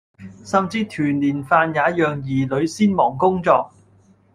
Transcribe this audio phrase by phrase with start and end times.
[0.43, 3.69] 甚至團年飯也讓兒女先忙工作